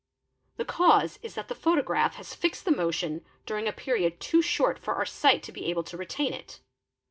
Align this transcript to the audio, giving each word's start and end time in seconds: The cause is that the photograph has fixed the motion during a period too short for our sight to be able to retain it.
The 0.57 0.65
cause 0.65 1.19
is 1.21 1.35
that 1.35 1.47
the 1.47 1.53
photograph 1.53 2.15
has 2.15 2.33
fixed 2.33 2.65
the 2.65 2.71
motion 2.71 3.23
during 3.45 3.67
a 3.67 3.71
period 3.71 4.19
too 4.19 4.41
short 4.41 4.79
for 4.79 4.95
our 4.95 5.05
sight 5.05 5.43
to 5.43 5.51
be 5.51 5.67
able 5.67 5.83
to 5.83 5.95
retain 5.95 6.33
it. 6.33 6.59